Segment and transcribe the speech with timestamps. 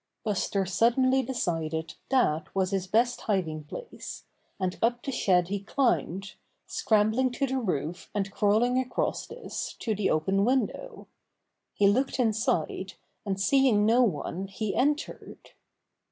[0.23, 4.25] Buster suddenly decided that was his best hiding place,
[4.59, 6.33] and up the shed he climbed,
[6.65, 11.05] scrambling to the roof and crawling across this to the open window.
[11.75, 12.93] He looked inside,
[13.27, 15.51] and seeing no one he entered.